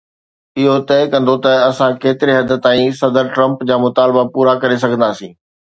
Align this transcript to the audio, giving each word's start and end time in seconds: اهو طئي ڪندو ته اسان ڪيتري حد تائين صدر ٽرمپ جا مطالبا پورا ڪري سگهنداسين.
اهو 0.59 0.75
طئي 0.89 1.03
ڪندو 1.13 1.35
ته 1.43 1.51
اسان 1.69 1.91
ڪيتري 2.03 2.33
حد 2.39 2.51
تائين 2.65 2.91
صدر 3.01 3.23
ٽرمپ 3.33 3.57
جا 3.69 3.75
مطالبا 3.85 4.23
پورا 4.35 4.53
ڪري 4.63 4.77
سگهنداسين. 4.83 5.31